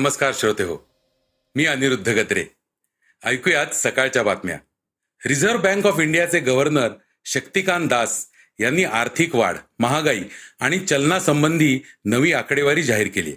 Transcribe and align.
नमस्कार 0.00 0.32
श्रोते 0.34 0.62
हो. 0.62 0.76
मी 1.54 1.66
अनिरुद्ध 1.66 2.08
गत्रे 2.08 2.44
ऐकूयात 3.24 3.66
सकाळच्या 3.66 4.22
बातम्या. 4.22 4.58
रिझर्व्ह 5.26 5.60
बँक 5.60 5.86
ऑफ 5.86 6.00
इंडियाचे 6.00 6.40
गव्हर्नर 6.40 6.88
शक्तिकांत 7.24 7.88
दास 7.88 8.26
यांनी 8.60 8.84
आर्थिक 8.84 9.34
वाढ 9.34 9.56
महागाई 9.78 10.20
आणि 10.60 10.78
चलनासंबंधी 10.78 11.80
नवी 12.04 12.32
आकडेवारी 12.32 12.82
जाहीर 12.82 13.08
केली. 13.14 13.36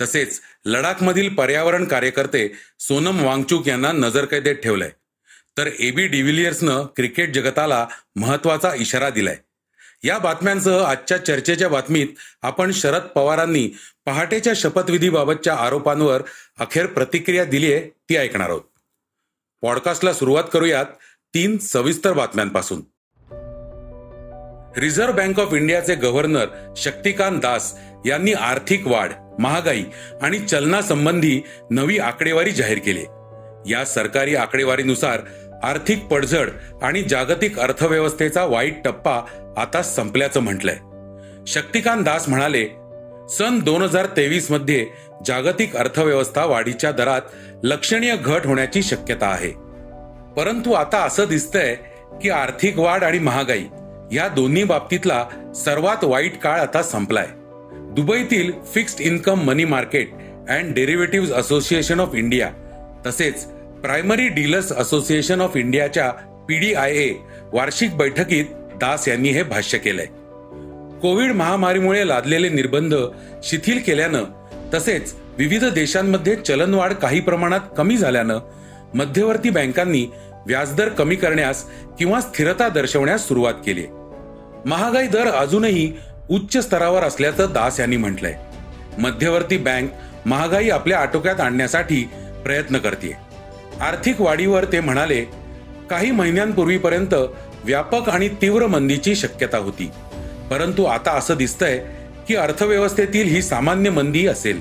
तसेच 0.00 0.40
लडाखमधील 0.64 1.34
पर्यावरण 1.34 1.84
कार्यकर्ते 1.84 2.52
सोनम 2.78 3.24
वांगचूक 3.24 3.68
यांना 3.68 3.92
नजरकैदेत 3.92 4.56
ठेवलंय. 4.56 4.90
तर 5.58 5.70
एबी 5.78 6.06
डिव्हिलियर्सनं 6.06 6.86
क्रिकेट 6.96 7.34
जगताला 7.34 7.86
महत्त्वाचा 8.16 8.74
इशारा 8.74 9.10
दिलाय. 9.10 9.36
या 10.04 10.18
बातम्यांसह 10.18 10.84
आजच्या 10.84 11.24
चर्चेच्या 11.24 11.68
बातमीत 11.68 12.06
आपण 12.42 12.70
शरद 12.72 13.02
पवारांनी 13.02 13.68
पहाटेच्या 14.06 14.52
शपथविधीबाबतच्या 14.56 15.54
आरोपांवर 15.54 16.22
अखेर 16.60 16.86
प्रतिक्रिया 16.86 17.44
दिली 17.44 17.72
आहे 17.72 17.88
ती 18.08 18.16
ऐकणार 18.16 18.48
आहोत. 18.48 18.60
पॉडकास्टला 19.62 20.12
सुरुवात 20.12 20.44
करूयात 20.52 20.84
तीन 21.34 21.58
सविस्तर 21.58 22.12
बातम्यांपासून. 22.12 22.80
रिझर्व्ह 24.76 25.14
बँक 25.14 25.40
ऑफ 25.40 25.52
इंडियाचे 25.52 25.94
गव्हर्नर 25.94 26.74
शक्तिकांत 26.76 27.40
दास 27.40 27.74
यांनी 28.06 28.32
आर्थिक 28.32 28.86
वाढ 28.86 29.12
महागाई 29.38 29.84
आणि 30.22 30.38
चलनासंबंधी 30.38 31.40
नवी 31.70 31.98
आकडेवारी 31.98 32.50
जाहीर 32.50 32.78
केली. 32.78 33.04
या 33.72 33.84
सरकारी 33.86 34.34
आकडेवारीनुसार 34.34 35.20
आर्थिक 35.62 36.04
पडझड 36.04 36.50
आणि 36.82 37.02
जागतिक 37.02 37.58
अर्थव्यवस्थेचा 37.58 38.44
वाईट 38.44 38.84
टप्पा 38.84 39.41
आता 39.56 39.82
संपल्याचं 39.82 40.40
म्हटलंय. 40.40 40.76
शक्तिकांत 41.46 42.04
दास 42.04 42.28
म्हणाले 42.28 42.64
सन 43.30 43.58
दोन 43.58 43.82
हजार 43.82 44.06
तेवीसमध्ये 44.06 44.86
जागतिक 45.26 45.76
अर्थव्यवस्था 45.76 46.44
वाढीच्या 46.44 46.92
दरात 46.92 47.20
लक्षणीय 47.62 48.16
घट 48.16 48.46
होण्याची 48.46 48.82
शक्यता 48.82 49.26
आहे. 49.26 49.50
परंतु 50.36 50.72
आता 50.72 50.98
असं 50.98 51.24
दिसतंय 51.24 51.76
की 52.22 52.30
आर्थिक 52.30 52.78
वाढ 52.78 53.04
आणि 53.04 53.18
महागाई 53.18 53.64
या 54.12 54.28
दोन्ही 54.28 54.64
बाबतीतला 54.64 55.26
सर्वात 55.54 56.04
वाईट 56.04 56.38
काळ 56.38 56.60
आता 56.60 56.82
संपलाय. 56.82 57.26
दुबईतील 57.72 58.52
fixed 58.74 59.00
income 59.00 59.42
money 59.42 59.64
market 59.64 60.10
and 60.48 60.74
derivative 60.74 61.34
association 61.34 62.00
of 62.00 62.14
India 62.14 62.50
तसेच 63.06 63.44
प्रायमरी 63.82 64.28
डीलर्स 64.28 64.72
असोसिएशन 64.72 65.40
ऑफ 65.40 65.56
इंडियाच्या 65.56 66.10
पीडीआयए 66.48 67.14
वार्षिक 67.52 67.96
बैठकीत 67.96 68.44
दास 68.82 69.08
यांनी 69.08 69.30
हे 69.30 69.42
भाष्य 69.42 69.78
केलंय. 69.78 70.06
कोविड 71.02 71.32
महामारीमुळे 71.32 72.06
लादलेले 72.08 72.48
निर्बंध 72.48 72.94
शिथिल 73.44 73.78
केल्यानं 73.78 74.24
तसेच 74.74 75.14
विविध 75.38 75.64
देशांमध्ये 75.64 76.34
चलनवाढ 76.36 76.92
काही 76.92 77.20
प्रमाणात 77.20 77.60
कमी 77.76 77.96
झाल्यानं 77.96 78.38
मध्यवर्ती 78.94 79.50
बँकांनी 79.50 80.04
व्याजदर 80.46 80.88
कमी 80.88 81.16
करण्यास 81.16 81.64
किंवा 81.98 82.20
स्थिरता 82.20 82.68
दर्शवण्यास 82.68 83.26
सुरुवात 83.28 83.54
केली. 83.66 83.84
महागाई 84.66 85.06
दर 85.06 85.28
अजूनही 85.28 85.92
उच्च 86.30 86.56
स्तरावर 86.56 87.02
असल्याचं 87.02 87.52
दास 87.52 87.80
यांनी 87.80 87.96
म्हटलंय. 87.96 88.34
मध्यवर्ती 88.98 89.56
बँक 89.58 89.90
महागाई 90.26 90.68
आपल्या 90.70 90.98
आटोक्यात 90.98 91.40
आणण्यासाठी 91.40 92.04
प्रयत्न 92.44 92.78
करते 92.78 93.16
आर्थिक 93.80 94.20
वाढीवर 94.20 94.64
ते 94.64 94.80
म्हणाले 94.80 95.24
काही 95.90 96.10
महिन्यांपूर्वीपर्यंत 96.10 97.14
व्यापक 97.64 98.08
आणि 98.08 98.28
तीव्र 98.28 98.66
मंदीची 98.66 99.14
शक्यता 99.14 99.58
होती. 99.58 99.90
परंतु 100.50 100.84
आता 100.84 101.10
असं 101.10 101.34
दिसतंय 101.34 101.84
की 102.28 102.34
अर्थव्यवस्थेतील 102.34 103.28
ही 103.28 103.42
सामान्य 103.42 103.90
मंदी 103.90 104.26
असेल. 104.26 104.60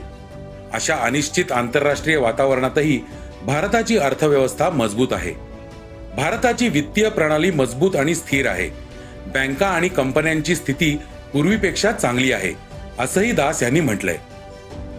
अशा 0.73 0.95
अनिश्चित 0.95 1.51
आंतरराष्ट्रीय 1.51 2.17
वातावरणातही 2.17 2.99
भारताची 3.43 3.97
अर्थव्यवस्था 3.97 4.69
मजबूत 4.69 5.07
आहे. 5.11 5.33
भारताची 6.15 6.67
वित्तीय 6.67 7.09
प्रणाली 7.09 7.51
मजबूत 7.51 7.95
आणि 7.95 8.15
स्थिर 8.15 8.47
आहे. 8.47 8.69
बँका 9.27 9.67
आणि 9.67 9.89
कंपन्यांची 9.89 10.55
स्थिती 10.55 10.97
पूर्वीपेक्षा 11.33 11.91
चांगली 11.91 12.31
आहे 12.31 12.53
असंही 12.99 13.31
दास 13.31 13.63
यांनी 13.63 13.79
म्हटलंय. 13.79 14.17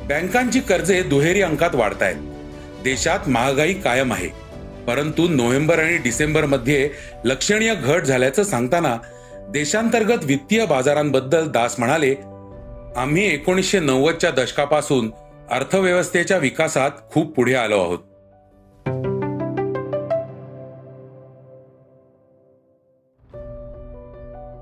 बँकांची 0.05 0.61
कर्जे 0.61 1.03
दुहेरी 1.03 1.43
अंकात 1.43 1.75
वाढत 1.75 2.03
आहेत 2.03 2.17
देशात 2.85 3.29
महागाई 3.29 3.75
कायम 3.75 4.13
आहे. 4.13 4.42
परंतु 4.87 5.29
नोव्हेंबर 5.29 5.79
आणि 5.79 5.97
डिसेंबरमध्ये 5.97 6.91
लक्षणीय 7.25 7.75
घट 7.75 8.03
झाल्याचं 8.03 8.43
सांगताना 8.43 8.97
देशांतर्गत 9.49 10.25
वित्तीय 10.25 10.67
बाजारांबद्दल 10.67 11.51
दास 11.51 11.75
म्हणाले 11.79 12.15
आम्ही 12.97 13.35
एकोणीसशे 13.35 13.81
नव्वदच्या 13.81 14.31
दशकापासून 14.31 15.11
अर्थव्यवस्थेच्या 15.51 16.39
विकासात 16.39 16.91
खूप 17.11 17.35
पुढे 17.35 17.55
आलो 17.55 17.81
आहोत. 17.81 17.99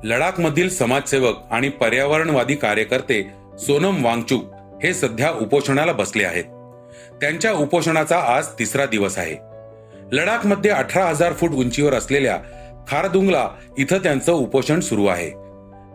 लडाखमधील 0.04 0.69
समाजसेवक 0.69 1.36
आणि 1.50 1.69
पर्यावरणवादी 1.69 2.54
कार्यकर्ते 2.54 3.30
सोनम 3.59 4.04
वांगचूक 4.04 4.44
हे 4.82 4.94
सध्या 4.94 5.30
उपोषणाला 5.30 5.92
बसले 5.92 6.25
आहेत. 6.25 6.44
त्यांच्या 7.20 7.53
उपोषणाचा 7.53 8.19
आज 8.19 8.47
तिसरा 8.59 8.86
दिवस 8.86 9.19
आहे. 9.19 9.50
लडाखमध्ये 10.12 10.71
अठरा 10.71 11.04
हजार 11.04 11.32
फूट 11.32 11.50
उंचीवर 11.50 11.94
असलेल्या 11.94 12.38
खारदुंगला 12.88 13.48
इथं 13.78 13.98
त्यांचं 13.98 14.32
उपोषण 14.32 14.81
सुरू 14.81 15.06
आहे. 15.06 15.28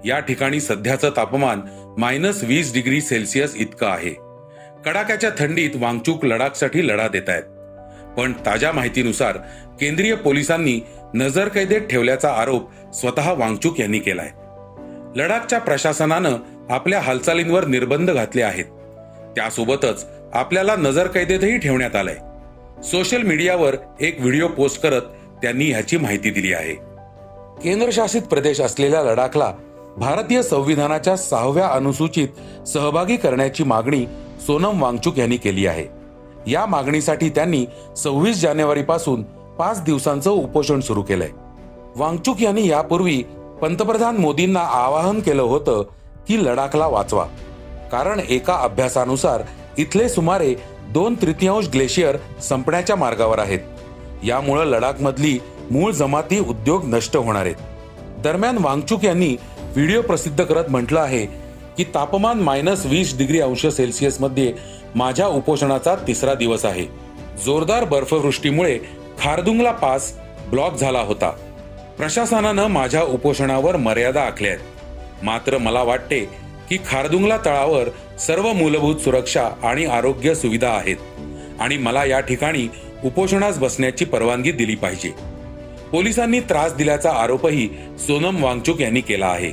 या 0.09 0.20
ठिकाणी 0.20 0.62
सध्याचं 0.62 1.09
तापमान 1.09 1.62
मायनस 1.98 2.44
वीस 2.44 2.74
डिग्री 2.74 3.02
सेल्सिअस 3.02 3.56
इतकं 3.56 3.88
आहे. 3.88 4.09
कडाक्याच्या 4.86 5.30
थंडीत 5.40 5.70
वांगचूक 5.76 6.26
लडाखसाठी 6.26 6.88
लढा 6.88 7.08
देत 7.08 7.30
आहेत. 7.30 7.44
पण 8.18 8.34
ताज्या 8.46 8.72
माहितीनुसार 8.72 9.38
केंद्रीय 9.81 10.16
पोलिसांनी 10.16 10.82
नजरकैदेत 11.14 11.82
ठेवल्याचा 11.82 12.34
आरोप 12.34 12.70
स्वतः 12.94 13.32
वांगचूक 13.32 13.80
यांनी 13.80 14.00
केलाय. 14.00 14.30
लडाखच्या 15.16 15.59
प्रशासनानं 15.59 16.36
आपल्या 16.70 17.00
हालचालींवर 17.00 17.66
निर्बंध 17.66 18.12
घातले 18.12 18.42
आहेत. 18.42 18.66
त्यासोबतच 19.36 20.06
आपल्याला 20.34 20.76
नजरकैदेतही 20.76 21.58
ठेवण्यात 21.58 21.96
आलंय. 21.96 22.16
सोशल 22.85 23.22
मीडियावर 23.22 23.75
एक 24.01 24.19
व्हिडिओ 24.19 24.47
पोस्ट 24.47 24.81
करत 24.81 25.01
त्यांनी 25.41 25.66
ह्याची 25.66 25.97
माहिती 25.97 26.29
दिली 26.29 26.53
आहे. 26.53 26.73
केंद्रशासित 27.63 28.22
प्रदेश 28.22 28.62
असलेल्या 28.62 29.03
लडाखला 29.03 29.53
भारतीय 29.97 30.41
संविधानाच्या 30.41 31.18
सहाव्या 31.18 31.68
अनुसूचित 31.68 32.28
सहभागी 32.68 33.18
करण्याची 33.18 33.63
मागणी 33.63 34.06
सोनम 34.47 34.81
वांगचूक 34.81 35.18
यांनी 35.18 35.38
केली 35.38 35.68
आहे. 35.68 35.85
या 36.51 36.66
मागणीसाठी 36.66 37.29
त्यांनी 37.29 37.66
सव्वीस 37.97 38.41
जानेवारी 38.41 38.81
पासून 38.81 39.23
पाच 39.59 39.84
दिवसांचं 39.84 40.31
उपोषण 40.31 40.79
सुरू 40.79 41.02
केलंय. 41.02 41.29
वांगचूक 41.96 42.41
यांनी 42.41 42.67
यापूर्वी 42.67 43.23
पंतप्रधान 43.62 44.17
मोदींना 44.17 44.59
आवाहन 44.59 45.19
केलं 45.19 45.41
होतं 45.41 45.84
की 46.28 46.46
लडाखला 46.46 46.88
वाचवा. 46.88 47.26
कारण 47.91 48.20
एका 48.29 48.53
अभ्यासानुसार 48.53 49.41
इथले 49.78 50.09
सुमारे 50.09 50.55
दोन 50.90 51.16
तृतीयांश 51.22 51.67
ग्लेशियर 51.67 52.17
संपण्याच्या 52.41 52.96
मार्गावर 52.96 53.40
आहेत. 53.40 53.59
यामुळं 54.23 54.66
लडाखमधली 54.66 55.40
मूळ 55.72 55.91
जमाती 55.91 56.40
उद्योग 56.40 56.85
नष्ट 56.85 57.17
होणार 57.17 57.46
आहेत. 57.46 57.55
दरम्यान 58.23 58.58
वांगचूक 58.61 59.05
यांनी 59.05 59.35
व्हिडिओ 59.59 60.02
प्रसिद्ध 60.02 60.43
करत 60.43 60.70
म्हटलं 60.70 60.99
आहे 60.99 61.26
की 61.78 61.84
तापमान 61.84 62.40
मायनस 62.40 62.85
वीस 62.85 63.17
डिग्री 63.17 63.40
अंश 63.40 63.67
सेल्सिअसमध्ये 63.67 64.53
माझ्या 64.96 65.28
उपोषणाचा 65.28 65.96
तिसरा 65.96 66.34
दिवस 66.34 66.66
आहे. 66.66 66.85
जोरदार 67.46 67.84
बर्फवृष्टीमुळे 67.84 68.79
खारदुंगला 69.20 69.72
पास 69.72 70.14
ब्लॉक 70.49 70.76
झाला 70.76 70.99
होता. 70.99 71.29
प्रशासनानं 71.97 72.67
माझ्या 72.67 73.03
उपोषणावर 73.03 73.76
मर्यादा 73.76 74.22
आखल्या 74.22 74.52
आहेत. 74.52 74.64
मात्र 75.23 75.58
मला 75.58 75.84
वाटते 75.84 76.45
की 76.70 76.78
खारदुंगला 76.88 77.38
तळावर 77.46 77.90
सर्व 78.20 78.53
मूलभूत 78.53 78.96
सुरक्षा 78.96 79.50
आणि 79.64 79.85
आरोग्य 79.85 80.35
सुविधा 80.35 80.70
आहेत. 80.70 80.96
आणि 81.59 81.78
मला 81.78 82.06
या 82.06 82.20
ठिकाणी 82.20 82.67
उपोषणास 83.03 83.58
बसण्याची 83.58 84.06
परवानगी 84.06 84.52
दिली 84.52 84.76
पाहिजे. 84.76 85.12
पोलिसांनी 85.91 86.40
त्रास 86.40 86.76
दिल्याचा 86.76 87.12
आरोपही 87.12 87.70
सोनम 88.08 88.44
वांगचूक 88.44 88.82
यांनी 88.82 89.02
केला 89.02 89.28
आहे. 89.28 89.52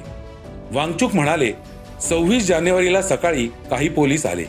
वांगचूक 0.73 1.15
म्हणाले 1.15 1.53
सव्वीस 2.03 2.47
जानेवारीला 2.47 3.03
सकाळी 3.03 3.47
काही 3.47 3.89
पोलीस 3.89 4.27
आले. 4.27 4.45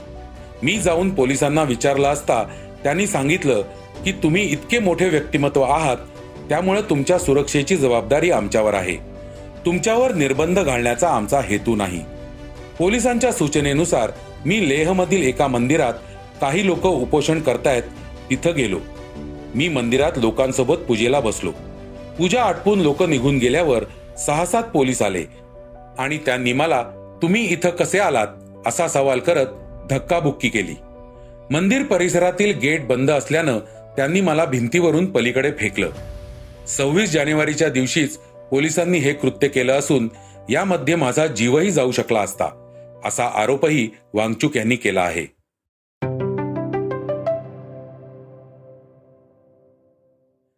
मी 0.64 0.78
जाऊन 0.78 1.10
पोलिसांना 1.10 1.64
विचारलं 1.64 2.08
असता 2.08 2.44
त्यांनी 2.84 3.08
सांगितलं 3.08 3.62
की 4.06 4.12
तुम्ही 4.12 4.44
इतके 4.44 4.80
मोठे 4.80 5.10
व्यक्तिमत्व 5.10 5.62
आहात 5.62 5.98
त्यामुळे 6.50 6.82
तुमच्या 6.82 7.18
सुरक्षेची 7.20 7.76
जबाबदारी 7.76 8.32
आमच्यावर 8.32 8.74
आहे. 8.74 8.96
तुमच्यावर 9.66 10.14
निर्बंध 10.14 10.60
घालण्याचा 10.60 11.10
आमचा 11.10 11.40
हेतू 11.40 11.76
नाही. 11.76 12.02
पोलिसांच्या 12.80 13.32
सूचनेनुसार 13.32 14.12
मी 14.46 14.70
लेहमधील 14.70 15.24
एका 15.24 15.48
मंदिरात 15.48 15.94
काही 16.42 16.66
लोक 16.66 16.86
उपोषण 16.86 17.40
करतायत 17.40 17.84
तिथं 18.30 18.56
गेलो. 18.56 18.80
मी 19.56 19.68
मंदिरात 19.68 20.12
लोकांसोबत 20.18 20.76
पूजेला 20.76 21.20
बसलो. 21.20 21.52
पूजा 22.18 22.44
आटपून 22.44 22.80
लोक 22.80 23.04
निघून 23.04 23.38
गेल्यावर 23.38 23.84
सहा 24.26 24.46
सात 24.46 24.64
पोलीस 24.64 25.02
आले 25.02 25.24
आणि 25.98 26.18
त्यांनी 26.18 26.54
मला 26.54 26.82
तुम्ही 27.22 27.46
इथं 27.46 27.70
कसे 27.70 28.00
आलात? 28.00 28.28
असा 28.66 28.88
सवाल 28.88 29.20
करत 29.20 29.46
धक्काबुक्की 29.90 30.50
केली. 30.50 30.76
मंदिर 31.52 31.84
परिसरातील 31.84 32.58
गेट 32.60 32.88
बंद 32.88 33.12
असल्यानं 33.12 33.60
त्यांनी 33.98 34.22
मला 34.22 34.46
भिंतीवरून 34.46 35.06
पलीकडे 35.06 35.52
फेकलं. 35.52 35.90
सव्वीस 36.68 37.12
जानेवारीच्या 37.12 37.70
दिवशीच 37.70 38.18
पोलिसांनी 38.52 38.98
हे 38.98 39.14
कृत्य 39.14 39.48
केलं 39.48 39.74
असून 39.74 40.10
यामध्ये 40.50 40.96
माझा 40.96 41.28
जीवही 41.28 41.72
जाऊ 41.72 41.92
शकला 41.92 42.20
असता. 42.20 42.63
असा 43.06 43.26
आरोपही 43.26 43.90
वांगचूक 44.14 44.58
यांनी 44.58 44.76
केला 44.76 45.02
आहे. 45.02 45.44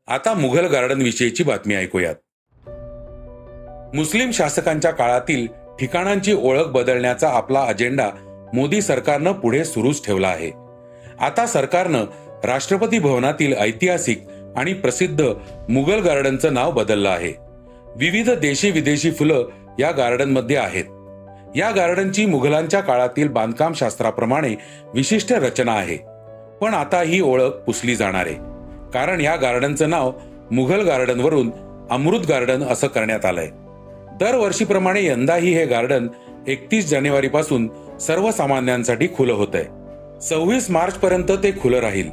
आता 0.07 0.33
मुघल 0.33 0.65
गार्डन 0.65 1.01
विषयीची 1.01 1.43
बातमी 1.43 1.75
ऐकूयात. 1.75 2.15
मुस्लिम 3.95 4.31
शासकांच्या 4.31 4.91
काळातील 4.91 5.47
ठिकाणांची 5.79 6.33
ओळख 6.33 6.63
बदलण्याचा 6.63 7.29
आपला 7.29 7.61
अजेंडा 7.61 8.09
मोदी 8.53 8.81
सरकारनं 8.81 9.31
पुढे 9.31 9.65
सुरूच 9.65 10.05
ठेवला 10.05 10.27
आहे. 10.27 10.51
आता 11.19 11.45
सरकारनं 11.47 12.05
राष्ट्रपती 12.43 12.99
भवनातील 12.99 13.53
ऐतिहासिक 13.53 14.23
आणि 14.55 14.73
प्रसिद्ध 14.73 15.33
मुघल 15.69 15.99
गार्डनचं 15.99 16.53
नाव 16.53 16.71
बदललं 16.71 17.09
आहे. 17.09 17.33
विविध 17.95 18.29
देशी 18.29 18.71
विदेशी 18.71 19.11
फुलं 19.11 19.47
या 19.79 19.91
गार्डनमध्ये 19.91 20.55
आहेत. 20.55 20.85
या 21.55 21.71
गार्डनची 21.71 22.25
मुघलांच्या 22.25 22.79
काळातील 22.81 23.27
बांधकाम 23.27 23.73
शास्त्राप्रमाणे 23.73 24.55
विशिष्ट 24.93 25.33
रचना 25.33 25.71
आहे. 25.71 25.97
पण 26.61 26.73
आता 26.73 27.01
ही 27.01 27.21
ओळख 27.21 27.51
पुसली 27.65 27.95
जाणार 27.95 28.25
आहे. 28.25 28.35
कारण 28.93 29.21
या 29.21 29.35
गार्डनचं 29.35 29.89
नाव 29.89 30.11
मुघल 30.51 30.81
गार्डनवरून 30.81 31.51
अमृत 31.91 32.19
गार्डन 32.29 32.63
असं 32.63 32.87
करण्यात 32.87 33.25
आलंय. 33.25 33.47
दरवर्षीप्रमाणे 34.19 35.05
यंदाही 35.05 35.53
हे 35.53 35.65
गार्डन 35.65 36.07
एकतीस 36.47 36.89
जानेवारी 36.89 37.27
पासून 37.27 37.69
सर्वसामान्यांसाठी 37.97 39.07
खुलं 39.07 39.33
होत 39.33 39.47
आहे 39.53 39.63
सव्वीस 40.21 40.69
मार्च 40.69 40.93
पर्यंत 40.93 41.31
ते 41.31 41.51
खुलं 41.61 41.79
राहील. 41.79 42.09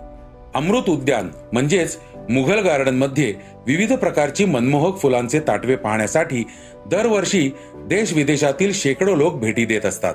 अमृत 0.54 0.90
उद्यान 0.90 1.30
म्हणजेच 1.52 1.98
मुघल 2.30 2.58
गार्डनमध्ये 2.58 3.34
विविध 3.66 3.92
प्रकारची 3.92 4.44
मनमोहक 4.44 4.98
फुलांचे 4.98 5.40
ताटवे 5.40 5.76
पाहण्यासाठी 5.76 6.44
दरवर्षी 6.86 7.50
देश 7.74 8.12
विदेशातील 8.12 8.72
शेकडो 8.72 9.14
लोक 9.14 9.34
भेटी 9.34 9.64
देत 9.64 9.86
असतात. 9.86 10.14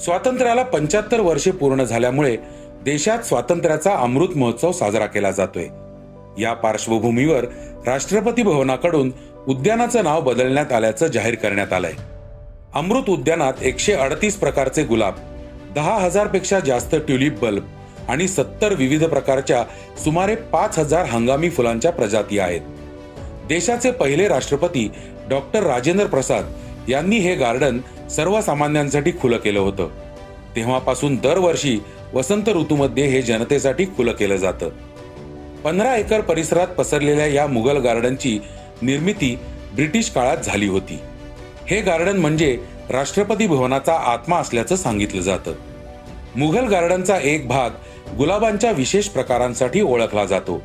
स्वातंत्र्याला 0.00 0.62
पंच्याहत्तर 0.62 1.20
वर्षे 1.20 1.50
पूर्ण 1.50 1.84
झाल्यामुळे 1.84 2.36
देशात 2.84 3.18
स्वातंत्र्याचा 3.18 3.94
अमृत 3.94 4.28
महोत्सव 4.36 4.72
साजरा 4.72 5.06
केला 5.06 5.30
जातोय. 5.30 5.66
या 6.42 6.52
पार्श्वभूमीवर 6.52 7.44
राष्ट्रपती 7.86 8.42
भवनाकडून 8.42 9.12
उद्यानाचं 9.48 10.04
नाव 10.04 10.20
बदलण्यात 10.20 10.72
आल्याचं 10.72 11.06
जाहीर 11.06 11.34
करण्यात 11.34 11.72
आलंय. 11.72 11.92
अमृत 12.74 13.10
उद्यानात 13.10 13.52
एकशे 13.62 13.92
अडतीस 13.92 14.36
प्रकारचे 14.36 14.82
गुलाब 14.84 15.14
दहा 15.74 15.94
हजारपेक्षा 15.94 16.60
जास्त 16.60 16.94
ट्युलिप 16.94 17.38
बल्ब 17.42 17.62
आणि 18.08 18.28
सत्तर 18.28 18.74
विविध 18.74 19.04
प्रकारच्या 19.04 19.64
सुमारे 20.04 20.34
पाच 20.34 20.78
हजार 20.78 21.04
हंगामी 21.04 21.50
फुलांच्या 21.50 21.92
प्रजाती 21.92 22.38
आहेत. 22.38 22.60
देशाचे 23.48 23.90
पहिले 23.90 24.28
राष्ट्रपती 24.28 24.90
डॉक्टर 25.28 25.62
राजेंद्र 25.62 26.06
प्रसाद 26.06 26.52
यांनी 26.88 27.16
हे 27.16 27.34
गार्डन 27.34 27.78
सर्वसामान्यांसाठी 28.10 29.12
खुलं 29.20 29.36
केलं 29.36 29.60
होतं. 29.60 29.88
तेव्हापासून 30.56 31.16
दरवर्षी 31.16 31.78
वसंत 32.14 32.48
ऋतूमध्ये 32.48 33.06
हे 33.06 33.22
जनतेसाठी 33.22 33.84
खुलं 33.84 34.12
केलं 34.12 34.36
जातं. 34.36 34.68
पंधरा 35.64 35.96
एकर 35.96 36.20
परिसरात 36.20 36.66
पसरलेल्या 36.66 37.26
या 37.26 37.46
मुघल 37.46 37.76
गार्डनची 37.76 38.40
निर्मिती 38.82 39.38
ब्रिटिश 39.74 40.10
काळात 40.10 40.36
झाली 40.36 40.66
होती. 40.66 40.98
हे 41.70 41.80
गार्डन 41.80 42.16
म्हणजे 42.16 42.58
राष्ट्रपती 42.90 43.46
भवनाचा 43.46 43.94
आत्मा 43.94 44.36
असल्याचं 44.36 44.76
सांगितलं 44.76 45.20
जातं. 45.20 45.52
मुघल 46.36 46.64
गार्डनचा 46.64 47.18
एक 47.22 47.48
भाग 47.48 47.70
गुलाबांच्या 48.18 48.70
विशेष 48.70 49.06
प्रकारांसाठी 49.06 49.80
ओळखला 49.80 50.24
जातो. 50.24 50.62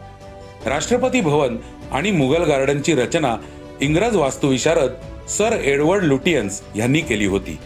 राष्ट्रपती 0.66 1.22
भवन 1.22 1.58
आणि 1.92 2.12
मुघल 2.12 2.44
गार्डनची 2.44 2.96
रचना 2.96 3.36
इंग्रज 3.82 4.16
वास्तुविशारद 4.16 4.92
सर 5.30 5.52
एडवर्ड 5.54 6.04
लुटियन्स 6.04 6.62
यांनी 6.76 7.02
केली 7.02 7.26
होती. 7.26 7.58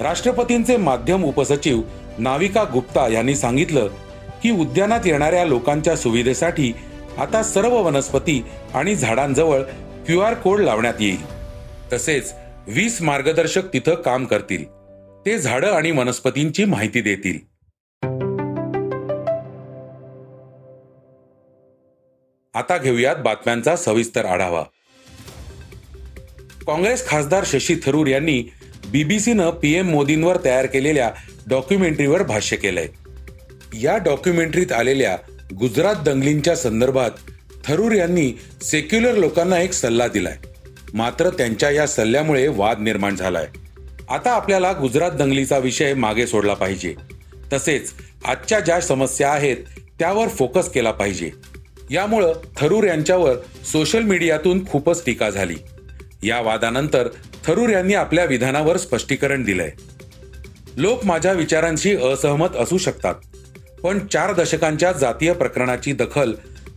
राष्ट्रपतींचे 0.00 0.76
माध्यम 0.76 1.24
उपसचिव 1.24 1.80
नाविका 2.18 2.64
गुप्ता 2.72 3.08
यांनी 3.08 3.36
सांगितलं 3.36 3.86
की 4.42 4.50
उद्यानात 4.50 5.06
येणाऱ्या 5.06 5.44
लोकांच्या 5.44 5.96
सुविधेसाठी 5.96 6.72
आता 7.18 7.42
सर्व 7.42 7.74
वनस्पती 7.74 8.44
आणि 8.74 8.94
झाडांजवळ 8.94 9.62
क्यू 10.06 10.20
आर 10.20 10.34
कोड 10.34 10.60
लावण्यात 10.60 10.94
येईल. 11.00 11.24
तसेच 11.92 12.32
वीस 12.66 13.02
मार्गदर्शक 13.02 13.72
तिथं 13.72 13.94
काम 13.94 14.24
करतील. 14.24 14.64
ते 15.26 15.38
झाडं 15.38 15.72
आणि 15.72 15.90
वनस्पतींची 15.90 16.64
माहिती 16.64 17.00
देतील. 17.00 17.55
आता 22.56 22.78
घेऊयात 22.78 23.16
बातम्यांचा 23.16 23.76
सविस्तर 23.76 24.24
आढावा. 24.24 24.62
काँग्रेस 26.66 27.08
खासदार 27.08 27.44
शशी 27.46 27.76
थरूर 27.84 28.06
यांनी 28.06 28.44
बीबीसीनं 28.90 29.50
पीएम 29.50 29.88
मोदींवर 29.88 30.36
तयार 30.44 30.66
केलेल्या 30.66 31.10
डॉक्युमेंटरीवर 31.46 32.22
भाष्य 32.22 32.56
केलंय. 32.56 32.86
या 33.74 33.96
डॉक्युमेंटरीत 33.96 34.72
आलेल्या 34.72 35.18
गुजरात 35.58 35.94
दंगलींच्या 35.94 36.56
संदर्भात 36.56 37.10
थरूर 37.64 37.92
यांनी 37.92 38.32
सेक्युलर 38.62 39.14
लोकांना 39.14 39.60
एक 39.60 39.72
सल्ला 39.72 40.08
दिलाय. 40.08 40.36
मात्र 40.94 41.30
त्यांच्या 41.30 41.70
या 41.70 41.86
सल्ल्यामुळे 41.86 42.48
वाद 42.48 42.80
निर्माण 42.80 43.16
झालाय. 43.16 43.46
आता 44.08 44.32
आपल्याला 44.32 44.72
गुजरात 44.72 45.10
दंगलीचा 45.10 45.58
विषय 45.58 45.94
मागे 45.94 46.26
सोडला 46.26 46.54
पाहिजे. 46.54 46.94
तसेच 47.52 47.92
आजच्या 48.24 48.60
ज्या 48.60 48.80
समस्या 48.80 49.32
आहेत 49.32 49.56
त्यावर 49.98 50.28
फोकस 50.28 50.68
केला 50.68 50.90
पाहिजे. 50.90 51.30
यामुळं 51.90 52.32
थरूर 52.56 52.84
यांच्यावर 52.84 53.34
सोशल 53.72 54.02
मीडियातून 54.02 54.66
खूपच 54.66 55.04
टीका 55.04 55.30
झाली. 55.30 55.56
या 56.22 56.40
वादानंतर 56.40 57.08
थरूर 57.46 57.68
यांनी 57.68 57.94
आपल्या 57.94 58.24
विधानावर 58.24 58.76
स्पष्टीकरण 58.76 59.42
दिलंय. 59.44 59.70
लोक 60.76 61.04
माझ्या 61.04 61.32
विचारांशी 61.32 61.94
असहमत 61.96 62.56
असू 62.56 62.78
शकतात 62.78 63.14
पण 63.82 63.98
चार 64.06 64.32
दशकांच्या 64.32 64.92
जातीय 64.92 65.32
प्रकरणाची 65.32 65.92
दखल 65.92 66.32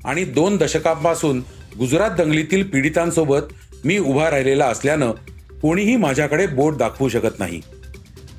आणि 0.05 0.23
दोन 0.23 0.57
दशकांपासून 0.57 1.39
गुजरात 1.77 2.11
दंगलीतील 2.11 2.63
पीडितांसोबत 2.63 3.53
मी 3.85 3.97
उभा 3.97 4.29
राहिलेला 4.29 4.65
असल्यानं 4.65 5.11
कोणीही 5.61 5.95
माझ्याकडे 5.95 6.47
बोट 6.47 6.77
दाखवू 6.77 7.09
शकत 7.09 7.39
नाही. 7.39 7.61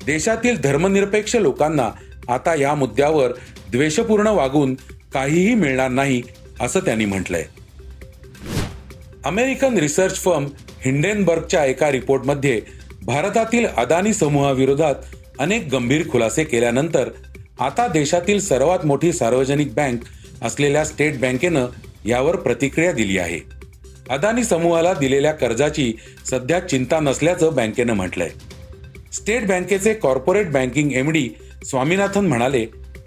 देशातील 0.05 0.61
धर्मनिरपेक्ष 0.61 1.35
लोकांना 1.35 1.89
आता 2.29 2.55
या 2.55 2.73
मुद्द्यावर 2.75 3.31
द्वेषपूर्ण 3.71 4.27
वागून 4.27 4.73
काहीही 5.13 5.55
मिळणार 5.55 5.89
नाही 5.89 6.21
असं 6.61 6.79
त्यांनी 6.79 7.05
म्हटलंय. 7.05 7.45
अमेरिकन 9.25 9.77
रिसर्च 9.77 10.15
फर्म 10.15 10.45
हिंडेनबर्गच्या 10.85 11.65
एका 11.65 11.91
रिपोर्टमध्ये 11.91 12.61
भारतातील 13.05 13.65
अदानी 13.77 14.13
समूहाविरोधात 14.13 14.95
अनेक 15.39 15.67
गंभीर 15.71 16.09
खुलासे 16.09 16.43
केल्यानंतर 16.43 17.09
आता 17.59 17.87
देशातील 17.87 18.39
सर्वात 18.39 18.85
मोठी 18.85 19.13
सार्वजनिक 19.13 19.73
बँक 19.73 20.03
असलेल्या 20.41 20.85
स्टेट 20.85 21.19
बँकेनं 21.19 21.67
यावर 22.05 22.35
प्रतिक्रिया 22.35 22.91
दिली 22.91 23.17
आहे. 23.17 23.39
अदानी 24.09 24.43
समूहाला 24.43 24.93
दिलेल्या 24.93 25.31
कर्जाची 25.31 25.93
सध्या 26.31 26.59
चिंता 26.59 26.99
नसल्याचं 26.99 27.53
बँकेनं 27.53 27.93
म्हटलंय. 27.93 28.29
स्टेट 29.13 29.47
बँकेचे 29.47 29.93
कॉर्पोरेट 29.93 30.51
बँकिंग 30.51 30.91
एमडी 30.93 31.29
स्वामीनाथन 31.65 32.25
म्हणाले 32.25 32.65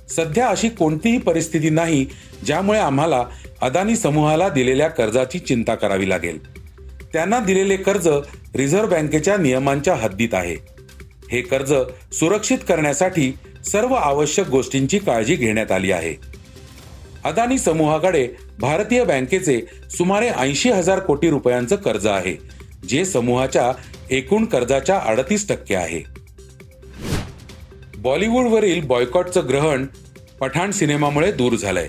सध्या 0.09 0.49
अशी 0.49 0.69
कोणतीही 0.69 1.19
परिस्थिती 1.19 1.71
नाही 1.71 2.07
ज्यामुळे 2.47 2.79
आम्हाला 2.79 3.25
अदानी 3.63 3.97
समूहाला 3.97 4.49
दिलेल्या 4.49 4.89
कर्जाची 4.89 5.39
चिंता 5.39 5.75
करावी 5.75 6.09
लागेल. 6.09 6.39
त्यांना 7.13 7.39
दिलेले 7.41 7.77
कर्ज 7.77 8.09
रिझर्व्ह 8.55 8.91
बँकेच्या 8.91 9.37
नियमांच्या 9.37 9.95
हद्दीत 9.95 10.29
आहे. 10.33 10.57
हे 11.33 11.41
कर्ज 11.41 11.75
सुरक्षित 12.13 12.59
करण्यासाठी 12.69 13.33
सर्व 13.67 13.95
आवश्यक 13.95 14.49
गोष्टींची 14.49 14.99
काळजी 14.99 15.35
घेण्यात 15.35 15.73
आली 15.73 15.93
आहे. 15.93 16.15
अदानी 17.25 17.59
समूहाकडे 17.59 18.29
भारतीय 18.59 19.05
बँकेचे 19.05 19.61
सुमारे 19.91 20.29
ऐंशी 20.29 20.71
हजार 20.71 20.99
कोटी 20.99 21.31
रुपयांचं 21.31 21.77
कर्ज 21.77 22.07
आहे 22.07 22.37
जे 22.89 23.05
समूहाच्या 23.05 23.73
एकूण 24.11 24.45
कर्जाच्या 24.45 24.99
अडतीस 24.99 25.49
टक्के 25.49 25.75
आहे. 25.75 26.03
बॉलिवूडवरील 27.99 28.81
बॉयकॉटचं 28.87 29.49
ग्रहण 29.49 29.87
पठाण 30.41 30.71
सिनेमामुळे 30.71 31.33
दूर 31.33 31.57
झालंय. 31.57 31.89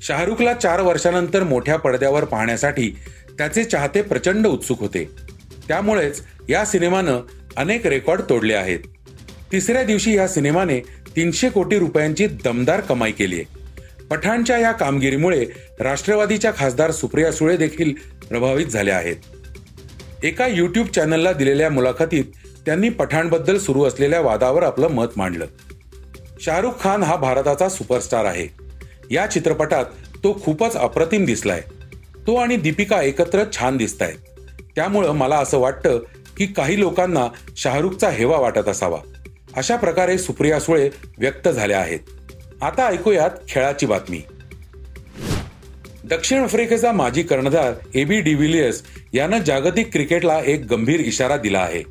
शाहरुखला 0.00 0.54
चार 0.54 0.80
वर्षानंतर 0.80 1.42
मोठ्या 1.42 1.76
पडद्यावर 1.76 2.24
पाहण्यासाठी 2.24 2.96
त्याचे 3.38 3.64
चाहते 3.64 4.02
प्रचंड 4.02 4.46
उत्सुक 4.46 4.80
होते. 4.80 5.10
त्यामुळेच 5.68 6.22
या 6.48 6.64
सिनेमानं 6.64 7.20
अनेक 7.56 7.86
रेकॉर्ड 7.86 8.20
तोडले 8.20 8.54
आहेत. 8.54 8.78
तिसऱ्या 9.52 9.82
दिवशी 9.82 10.16
या 10.16 10.28
सिनेमाने 10.28 10.80
तीनशे 11.16 11.48
कोटी 11.48 11.78
रुपयांची 11.78 12.26
दमदार 12.26 12.80
कमाई 12.80 13.12
केली 13.12 13.34
आहे. 13.34 13.60
पठाणच्या 14.10 14.58
या 14.58 14.72
कामगिरीमुळे 14.72 15.46
राष्ट्रवादीच्या 15.80 16.52
खासदार 16.56 16.90
सुप्रिया 16.90 17.32
सुळे 17.32 17.56
देखील 17.56 17.92
प्रभावित 18.28 18.66
झाल्या 18.66 18.96
आहेत. 18.96 19.16
एका 20.22 20.46
युट्यूब 20.46 20.86
चॅनलला 20.86 21.32
दिलेल्या 21.32 21.70
मुलाखतीत 21.70 22.24
त्यांनी 22.66 22.88
पठाणबद्दल 22.88 23.58
सुरू 23.58 23.84
असलेल्या 23.84 24.20
वादावर 24.20 24.62
आपलं 24.62 24.88
मत 24.88 25.06
मांडलं. 25.16 25.46
शाहरुख 26.40 26.72
खान 26.80 27.02
हा 27.02 27.16
भारताचा 27.16 27.68
सुपरस्टार 27.68 28.24
आहे. 28.24 28.59
या 29.10 29.26
चित्रपटात 29.26 29.84
तो 30.24 30.40
खूपच 30.44 30.76
अप्रतिम 30.76 31.24
दिसलाय. 31.24 31.62
तो 32.26 32.34
आणि 32.34 32.56
दीपिका 32.56 33.02
एकत्र 33.02 33.44
छान 33.52 33.76
दिसत 33.76 34.02
आहेत 34.02 34.18
त्यामुळं 34.76 35.12
मला 35.12 35.36
असं 35.36 35.58
वाटतं 35.58 35.98
की 36.36 36.46
काही 36.46 36.78
लोकांना 36.80 37.26
शाहरुखचा 37.56 38.10
हेवा 38.10 38.38
वाटत 38.38 38.68
असावा. 38.68 38.98
अशा 39.56 39.76
प्रकारे 39.76 40.18
सुप्रिया 40.18 40.60
सुळे 40.60 40.90
व्यक्त 41.18 41.48
झाल्या 41.48 41.80
आहेत. 41.80 41.98
आता 42.62 42.86
ऐकूयात 42.86 43.30
खेळाची 43.48 43.86
बातमी. 43.86 44.20
दक्षिण 46.04 46.42
आफ्रिकेचा 46.42 46.92
माजी 46.92 47.22
कर्णधार 47.22 47.72
एबी 47.94 48.20
डिव्हिलियर्स 48.20 48.82
यानं 49.12 49.38
जागतिक 49.38 49.92
क्रिकेटला 49.92 50.40
एक 50.40 50.64
गंभीर 50.70 51.00
इशारा 51.00 51.36
दिला 51.36 51.58
आहे. 51.58 51.82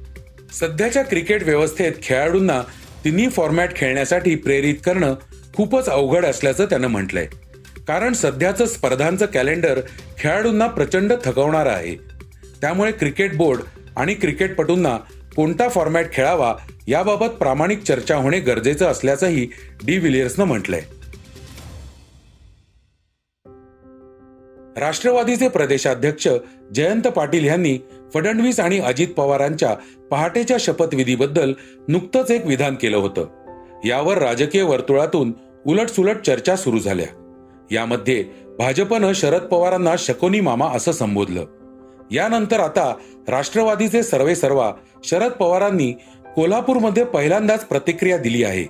सध्याच्या 0.53 1.03
क्रिकेट 1.03 1.43
व्यवस्थेत 1.43 1.91
खेळाडूंना 2.03 2.61
तिन्ही 3.05 3.29
फॉर्मॅट 3.29 3.75
खेळण्यासाठी 3.75 4.35
प्रेरित 4.35 4.75
करणं 4.85 5.15
खूपच 5.55 5.89
अवघड 5.89 6.25
असल्याचं 6.25 6.65
त्यानं 6.65 6.87
म्हटलंय. 6.87 7.27
कारण 7.87 8.13
सध्याचं 8.13 8.65
स्पर्धांचं 8.65 9.25
कॅलेंडर 9.25 9.79
खेळाडूंना 10.17 10.67
प्रचंड 10.67 11.13
थकवणारं 11.25 11.69
आहे. 11.69 11.95
त्यामुळे 12.61 12.91
क्रिकेट 12.91 13.37
बोर्ड 13.37 13.59
आणि 13.97 14.13
क्रिकेटपटूंना 14.13 14.97
कोणता 15.35 15.69
फॉर्मॅट 15.69 16.13
खेळावा 16.13 16.55
याबाबत 16.87 17.27
प्रामाणिक 17.27 17.83
चर्चा 17.83 18.15
होणे 18.15 18.39
गरजेचं 18.39 18.85
असल्याचंही 18.85 19.47
डी 19.85 19.97
विलियर्सनं 19.97 20.45
म्हटलंय. 20.45 20.81
राष्ट्रवादीचे 24.77 25.47
प्रदेशाध्यक्ष 25.47 26.27
जयंत 26.75 27.07
पाटील 27.07 27.45
यांनी 27.45 27.77
फडणवीस 28.13 28.59
आणि 28.59 28.79
अजित 28.79 29.07
पवारांच्या 29.07 29.75
पहाटेच्या 30.11 30.57
शपथविधीबद्दल 30.59 31.53
नुकतंच 31.87 32.31
एक 32.31 32.45
विधान 32.45 32.75
केलं 32.75 32.97
होतं. 32.97 33.38
यावर 33.85 34.17
राजकीय 34.17 34.63
वर्तुळातून 34.63 35.31
उलटसुलट 35.65 36.17
चर्चा 36.17 36.55
सुरू 36.55 36.79
झाल्या 36.79 37.07
यामध्ये 37.71 38.23
भाजपनं 38.59 39.13
शरद 39.13 39.41
पवारांना 39.41 39.95
शकोनी 39.97 40.39
मामा 40.39 40.67
असं 40.75 40.91
संबोधलं 40.91 41.45
यानंतर 42.11 42.59
आता 42.59 42.93
राष्ट्रवादीचे 43.27 44.03
सर्वे 44.03 44.35
सर्वा 44.35 44.71
शरद 45.03 45.31
पवारांनी 45.31 45.91
कोल्हापूरमध्ये 46.35 47.03
पहिल्यांदाच 47.03 47.65
प्रतिक्रिया 47.65 48.17
दिली 48.17 48.43
आहे 48.43 48.65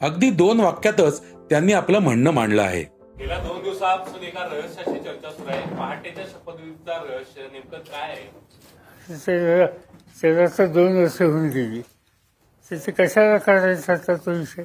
अगदी 0.00 0.30
दोन 0.30 0.60
वाक्यातच 0.60 1.20
त्यांनी 1.50 1.72
आपलं 1.72 1.98
म्हणणं 1.98 2.30
मांडलं 2.30 2.62
आहे 2.62 2.82
गेल्या 3.18 3.38
दोन 3.38 3.62
दिवसापासून 3.62 4.22
एका 4.24 4.44
रहस्याची 4.44 4.98
चर्चा 4.98 5.30
सुरू 5.30 5.48
आहे 5.48 5.74
पहाटेच्या 5.74 6.24
शपथविधीचा 6.24 7.02
रहस्य 7.04 7.42
नेमकं 7.42 7.78
काय 7.78 8.10
आहे 8.10 8.26
दोन 10.66 10.96
वर्ष 10.96 11.20
होऊन 11.22 11.48
गेली 11.48 11.82
त्याचे 12.70 12.92
कशाला 12.92 13.38
करायचं 13.38 13.92
आता 13.92 14.14
तो 14.14 14.30
विषय? 14.30 14.64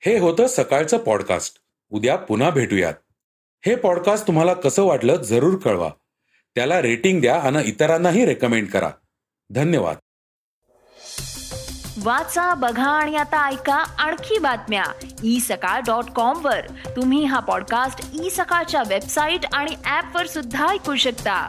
हे 0.00 0.18
होतं 0.18 0.46
सकाळचं 0.46 0.98
पॉडकास्ट 0.98 1.56
उद्या 1.90 2.16
पुन्हा 2.16 2.50
भेटूयात. 2.50 2.94
हे 3.66 3.74
पॉडकास्ट 3.74 4.26
तुम्हाला 4.26 4.54
कसं 4.54 4.82
वाटलं 4.82 5.16
जरूर 5.16 5.58
कळवा. 5.58 5.90
त्याला 6.54 6.82
रेटिंग 6.82 7.20
द्या 7.20 7.40
आणि 7.40 7.58
इतरांनाही 7.64 8.26
रेकमेंड 8.26 8.68
करा. 8.68 8.90
धन्यवाद. 9.50 9.96
वाचा 12.02 12.54
बघा 12.54 12.90
आणि 12.90 13.16
आता 13.16 13.48
ऐका 13.48 13.74
आणखी 13.74 14.38
बातम्या. 14.38 14.84
ई 15.24 15.40
सकाळ 15.40 15.80
डॉट 15.80 16.04
कॉम 16.04 16.44
वर. 16.44 16.60
तुम्ही 16.96 17.24
हा 17.24 17.40
पॉडकास्ट 17.40 18.10
ई 18.22 18.30
सकाळच्या 18.30 18.82
वेबसाईट 18.88 19.40
आणि 19.52 19.76
ऍप 19.86 20.16
वर 20.16 20.26
सुद्धा 20.26 20.68
ऐकू 20.68 20.96
शकता. 20.96 21.48